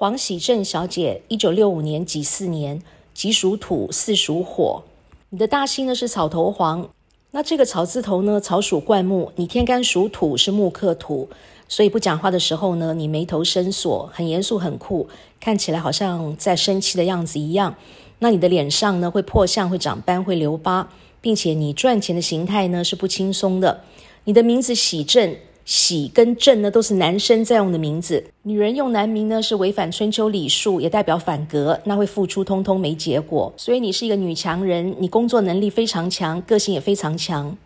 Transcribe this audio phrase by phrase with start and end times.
[0.00, 2.80] 黄喜正小姐，一九六五年己巳年，
[3.12, 4.82] 己属土，巳属火。
[5.28, 6.88] 你的大星呢是草头黄，
[7.32, 11.28] 那这个草字头呢，草属灌木，你天干属土，是木克土，
[11.68, 15.06] 所以不讲话的时候呢，你眉头深锁，很严肃很酷，
[15.38, 17.74] 看起来好像在生气的样子一样。
[18.20, 20.88] 那你的脸上呢会破相，会长斑，会留疤，
[21.20, 23.82] 并且你赚钱的形态呢是不轻松的。
[24.24, 25.36] 你的名字喜正。
[25.64, 33.52] 喜跟正呢都是男生在用的名字，女人用男名呢是违反春秋礼数，也代表反格，那会付出通通没结果。
[33.56, 37.56] 所以你是一个女强人，你工作能力非常强，个性也非常强。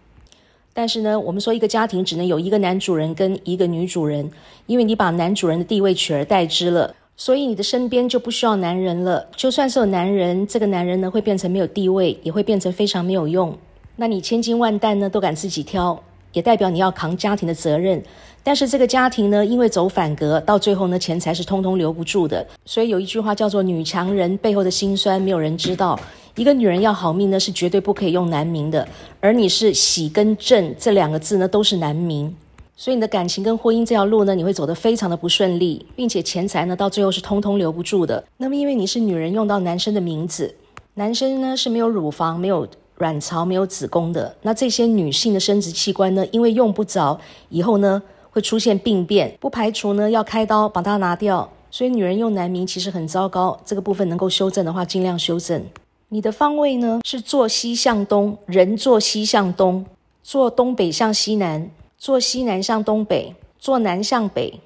[0.72, 4.28] 但是呢，我们说一个家庭只能有一个男主人跟一个女主人，
[4.66, 9.28] 因为你把男主人的地位取而代之了，所以你的身边就不需要男人了。
[9.36, 13.56] 就算是有男人，这个男人呢会变成没有地位，也会变成非常没有用。
[13.96, 16.02] 那你千金万担呢都敢自己挑。
[16.34, 18.02] 也代表你要扛家庭的责任，
[18.42, 22.46] 但是这个家庭呢，因为走反格，到最后呢，钱财是通通留不住的。
[22.66, 25.98] 所以有一句话叫做“女强人背后的辛酸，没有人知道”。
[26.36, 28.86] 一个女人要好命呢，是绝对不可以用男名的。
[29.20, 32.34] 而你是喜跟正这两个字呢，都是男名，
[32.76, 38.22] 所以你的感情跟婚姻这条路呢，你会走得非常的不顺利，并且钱财呢，到最后是通通留不住的。
[38.38, 40.52] 那么因为你是女人，用到男生的名字，
[40.94, 42.66] 男生呢是没有乳房，没有。
[43.04, 46.26] 卵巢没有子宫的，那这些女性的生殖器官呢？
[46.32, 51.46] 因为用不着，以后呢会出现病变，不排除呢要开刀把它拿掉。
[51.70, 55.62] 所以女人用男名其实很糟糕，这个部分能够修正的话，尽量修正。
[56.08, 59.84] 你的方位呢是坐西向东，人坐西向东，
[60.22, 61.68] 坐东北向西南，
[61.98, 64.58] 坐西南向东北，坐南向北。